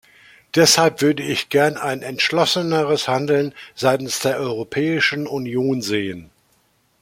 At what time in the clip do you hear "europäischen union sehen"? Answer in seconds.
4.39-6.31